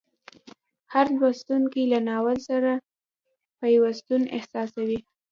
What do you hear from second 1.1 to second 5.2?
لوستونکی له ناول سره پیوستون احساسوي.